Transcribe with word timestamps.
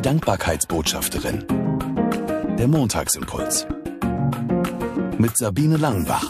Die 0.00 0.08
Dankbarkeitsbotschafterin. 0.08 1.46
Der 2.58 2.66
Montagsimpuls. 2.68 3.66
Mit 5.18 5.36
Sabine 5.36 5.76
Langenbach. 5.76 6.24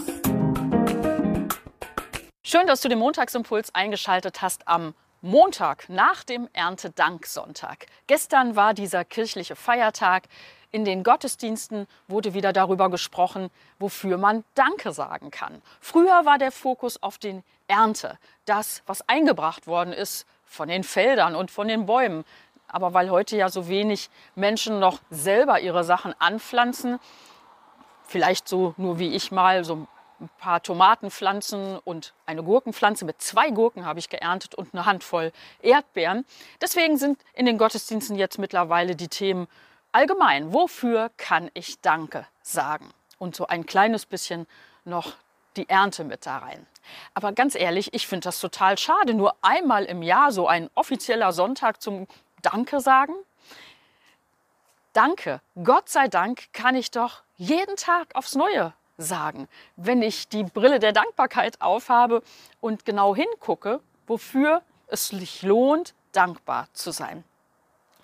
Schön, 2.43 2.67
dass 2.67 2.81
du 2.81 2.89
den 2.89 2.99
Montagsimpuls 2.99 3.73
eingeschaltet 3.73 4.43
hast 4.43 4.67
am 4.67 4.93
Montag 5.21 5.89
nach 5.89 6.25
dem 6.25 6.49
Erntedanksonntag. 6.53 7.87
Gestern 8.09 8.57
war 8.57 8.75
dieser 8.75 9.05
kirchliche 9.05 9.55
Feiertag. 9.55 10.25
In 10.73 10.85
den 10.85 11.05
Gottesdiensten 11.05 11.87
wurde 12.09 12.35
wieder 12.35 12.53
darüber 12.53 12.91
gesprochen, 12.91 13.51
wofür 13.79 14.19
man 14.19 14.43
Danke 14.57 14.91
sagen 14.91 15.31
kann. 15.31 15.63
Früher 15.81 16.25
war 16.25 16.39
der 16.39 16.51
Fokus 16.51 17.01
auf 17.01 17.19
den 17.19 17.45
Ernte, 17.69 18.19
das, 18.47 18.83
was 18.87 19.09
eingebracht 19.09 19.69
worden 19.69 19.93
ist 19.93 20.27
von 20.45 20.69
den 20.69 20.83
Feldern 20.83 21.37
und 21.37 21.53
von 21.53 21.69
den 21.69 21.87
Bäumen. 21.87 22.25
Aber 22.71 22.95
weil 22.95 23.11
heute 23.11 23.37
ja 23.37 23.49
so 23.49 23.69
wenig 23.69 24.11
Menschen 24.35 24.79
noch 24.79 25.01
selber 25.11 25.61
ihre 25.61 25.85
Sachen 25.85 26.15
anpflanzen, 26.19 26.99
vielleicht 28.05 28.49
so 28.49 28.75
nur 28.77 28.99
wie 28.99 29.15
ich 29.15 29.31
mal 29.31 29.65
so 29.65 29.87
ein 30.21 30.31
paar 30.39 30.63
Tomatenpflanzen 30.63 31.79
und 31.79 32.13
eine 32.27 32.43
Gurkenpflanze 32.43 33.05
mit 33.05 33.23
zwei 33.23 33.51
Gurken 33.51 33.87
habe 33.87 33.99
ich 33.99 34.09
geerntet 34.09 34.55
und 34.55 34.75
eine 34.75 34.85
Handvoll 34.85 35.33
Erdbeeren. 35.63 36.27
Deswegen 36.61 36.99
sind 36.99 37.19
in 37.35 37.47
den 37.47 37.59
Gottesdiensten 37.59 38.17
jetzt 38.17 38.39
mittlerweile 38.39 38.97
die 38.97 39.09
Themen 39.09 39.49
allgemein, 39.93 40.53
wofür 40.53 41.11
kann 41.17 41.51
ich 41.55 41.81
Danke 41.81 42.27
sagen? 42.43 42.91
Und 43.19 43.35
so 43.35 43.47
ein 43.47 43.67
kleines 43.67 44.07
bisschen 44.07 44.47
noch 44.85 45.15
die 45.57 45.69
Ernte 45.69 46.05
mit 46.05 46.27
da 46.27 46.39
rein. 46.39 46.67
Aber 47.15 47.33
ganz 47.33 47.55
ehrlich, 47.55 47.93
ich 47.93 48.07
finde 48.07 48.25
das 48.25 48.41
total 48.41 48.79
schade, 48.79 49.15
nur 49.15 49.35
einmal 49.43 49.85
im 49.85 50.03
Jahr 50.03 50.33
so 50.33 50.47
ein 50.47 50.71
offizieller 50.75 51.33
Sonntag 51.33 51.83
zum 51.83 52.07
Danke 52.43 52.81
sagen. 52.81 53.15
Danke, 54.93 55.41
Gott 55.63 55.89
sei 55.89 56.09
Dank 56.09 56.53
kann 56.53 56.75
ich 56.75 56.91
doch 56.91 57.23
jeden 57.37 57.77
Tag 57.77 58.15
aufs 58.15 58.35
Neue 58.35 58.73
sagen, 58.99 59.49
wenn 59.77 60.03
ich 60.03 60.29
die 60.29 60.45
Brille 60.45 60.79
der 60.79 60.93
Dankbarkeit 60.93 61.61
aufhabe 61.61 62.23
und 62.61 62.85
genau 62.85 63.15
hingucke, 63.15 63.81
wofür 64.07 64.63
es 64.89 65.09
sich 65.09 65.43
lohnt, 65.43 65.95
dankbar 66.13 66.69
zu 66.73 66.91
sein. 66.91 67.25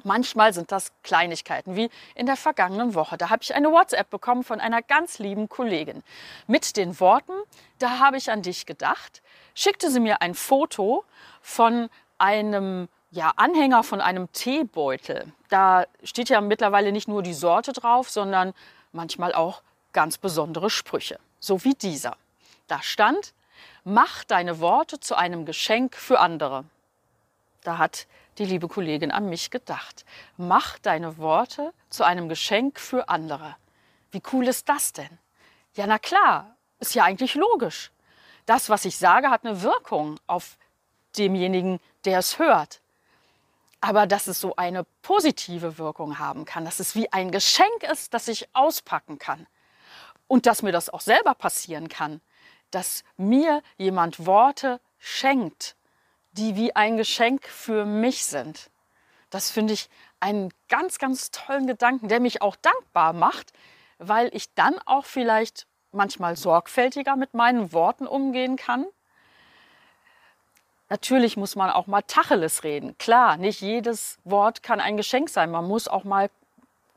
Manchmal 0.05 0.52
sind 0.52 0.70
das 0.70 0.92
Kleinigkeiten, 1.02 1.74
wie 1.74 1.91
in 2.14 2.27
der 2.27 2.36
vergangenen 2.36 2.94
Woche. 2.94 3.16
Da 3.16 3.28
habe 3.28 3.42
ich 3.42 3.55
eine 3.56 3.72
WhatsApp 3.72 4.08
bekommen 4.08 4.44
von 4.44 4.61
einer 4.61 4.80
ganz 4.80 5.18
lieben 5.18 5.48
Kollegin 5.48 6.05
mit 6.46 6.77
den 6.77 7.00
Worten, 7.00 7.33
da 7.80 7.98
habe 7.98 8.16
ich 8.16 8.30
an 8.30 8.42
dich 8.42 8.66
gedacht, 8.66 9.20
schickte 9.55 9.91
sie 9.91 9.98
mir 9.98 10.22
ein 10.22 10.34
Foto 10.34 11.05
von 11.42 11.91
einem 12.18 12.89
ja, 13.10 13.32
Anhänger 13.36 13.82
von 13.82 14.00
einem 14.00 14.30
Teebeutel. 14.32 15.32
Da 15.48 15.86
steht 16.02 16.28
ja 16.28 16.40
mittlerweile 16.40 16.92
nicht 16.92 17.08
nur 17.08 17.22
die 17.22 17.34
Sorte 17.34 17.72
drauf, 17.72 18.10
sondern 18.10 18.52
manchmal 18.92 19.34
auch 19.34 19.62
ganz 19.92 20.18
besondere 20.18 20.70
Sprüche, 20.70 21.18
so 21.40 21.64
wie 21.64 21.74
dieser. 21.74 22.16
Da 22.66 22.82
stand, 22.82 23.32
mach 23.84 24.24
deine 24.24 24.60
Worte 24.60 25.00
zu 25.00 25.14
einem 25.14 25.46
Geschenk 25.46 25.94
für 25.94 26.18
andere. 26.20 26.64
Da 27.62 27.78
hat 27.78 28.06
die 28.38 28.44
liebe 28.44 28.68
Kollegin 28.68 29.10
an 29.10 29.28
mich 29.28 29.50
gedacht. 29.50 30.04
Mach 30.36 30.78
deine 30.78 31.18
Worte 31.18 31.72
zu 31.88 32.04
einem 32.04 32.28
Geschenk 32.28 32.78
für 32.78 33.08
andere. 33.08 33.56
Wie 34.10 34.22
cool 34.32 34.46
ist 34.48 34.68
das 34.68 34.92
denn? 34.92 35.18
Ja, 35.74 35.86
na 35.86 35.98
klar, 35.98 36.56
ist 36.78 36.94
ja 36.94 37.04
eigentlich 37.04 37.34
logisch. 37.34 37.90
Das, 38.44 38.68
was 38.70 38.84
ich 38.84 38.96
sage, 38.98 39.30
hat 39.30 39.44
eine 39.44 39.62
Wirkung 39.62 40.18
auf 40.27 40.56
demjenigen, 41.18 41.80
der 42.04 42.18
es 42.18 42.38
hört. 42.38 42.80
Aber 43.87 44.09
dass 44.09 44.27
es 44.27 44.41
so 44.41 44.56
eine 44.56 44.84
positive 45.03 45.79
Wirkung 45.79 46.19
haben 46.19 46.45
kann, 46.45 46.65
dass 46.65 46.81
es 46.81 46.97
wie 46.97 47.12
ein 47.12 47.31
Geschenk 47.31 47.84
ist, 47.84 48.15
das 48.15 48.27
ich 48.27 48.48
auspacken 48.53 49.20
kann. 49.20 49.47
Und 50.27 50.47
dass 50.47 50.62
mir 50.62 50.73
das 50.73 50.91
auch 50.91 51.01
selber 51.01 51.34
passieren 51.34 51.89
kann, 51.89 52.20
dass 52.73 53.05
mir 53.17 53.63
jemand 53.77 54.27
Worte 54.27 54.80
schenkt, 54.98 55.77
die 56.33 56.57
wie 56.57 56.75
ein 56.75 56.96
Geschenk 56.96 57.46
für 57.46 57.85
mich 57.85 58.25
sind. 58.25 58.70
Das 59.30 59.52
finde 59.52 59.75
ich 59.75 59.89
einen 60.19 60.52
ganz, 60.69 60.98
ganz 60.98 61.30
tollen 61.30 61.69
Gedanken, 61.69 62.08
der 62.08 62.19
mich 62.19 62.42
auch 62.42 62.57
dankbar 62.57 63.13
macht, 63.13 63.52
weil 63.98 64.30
ich 64.35 64.52
dann 64.55 64.80
auch 64.85 65.05
vielleicht 65.05 65.69
manchmal 65.92 66.35
sorgfältiger 66.35 67.14
mit 67.14 67.35
meinen 67.35 67.73
Worten 67.73 68.08
umgehen 68.08 68.57
kann. 68.57 68.85
Natürlich 70.89 71.36
muss 71.36 71.57
man 71.57 71.70
auch 71.70 71.86
mal 71.86 72.02
Tacheles 72.02 72.63
reden. 72.63 72.97
Klar, 72.98 73.36
nicht 73.36 73.61
jedes 73.61 74.19
Wort 74.24 74.63
kann 74.63 74.80
ein 74.80 74.97
Geschenk 74.97 75.29
sein. 75.29 75.51
Man 75.51 75.67
muss 75.67 75.89
auch 75.89 76.05
mal 76.05 76.30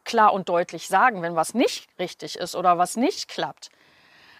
klar 0.04 0.34
und 0.34 0.48
deutlich 0.50 0.88
sagen, 0.88 1.22
wenn 1.22 1.36
was 1.36 1.54
nicht 1.54 1.88
richtig 1.98 2.36
ist 2.38 2.56
oder 2.56 2.78
was 2.78 2.98
nicht 2.98 3.28
klappt. 3.28 3.70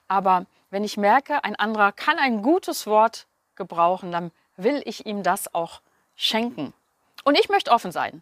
Aber 0.08 0.46
wenn 0.70 0.84
ich 0.84 0.98
merke, 0.98 1.44
ein 1.44 1.56
anderer 1.56 1.92
kann 1.92 2.18
ein 2.18 2.42
gutes 2.42 2.86
Wort 2.86 3.26
gebrauchen, 3.56 4.12
dann 4.12 4.32
will 4.56 4.82
ich 4.86 5.06
ihm 5.06 5.24
das 5.24 5.54
auch 5.54 5.82
schenken. 6.16 6.74
Und 7.24 7.38
ich 7.38 7.50
möchte 7.50 7.72
offen 7.72 7.92
sein, 7.92 8.22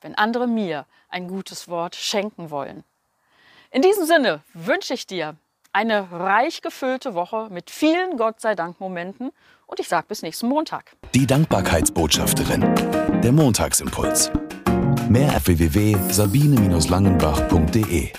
wenn 0.00 0.14
andere 0.14 0.46
mir 0.46 0.86
ein 1.08 1.28
gutes 1.28 1.68
Wort 1.68 1.96
schenken 1.96 2.50
wollen. 2.50 2.84
In 3.70 3.82
diesem 3.82 4.04
Sinne 4.04 4.42
wünsche 4.54 4.94
ich 4.94 5.06
dir 5.06 5.36
eine 5.76 6.10
reich 6.10 6.62
gefüllte 6.62 7.14
Woche 7.14 7.48
mit 7.50 7.70
vielen 7.70 8.16
Gott 8.16 8.40
sei 8.40 8.54
Dank 8.54 8.80
Momenten 8.80 9.30
und 9.66 9.78
ich 9.78 9.88
sage 9.88 10.06
bis 10.08 10.22
nächsten 10.22 10.48
Montag. 10.48 10.96
Die 11.14 11.26
Dankbarkeitsbotschafterin. 11.26 12.62
Der 13.22 13.32
Montagsimpuls. 13.32 14.30
Mehr 15.10 15.36
auf 15.36 15.46
www.sabine-langenbach.de 15.46 18.12